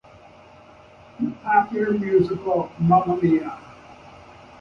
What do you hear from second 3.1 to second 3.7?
Mia!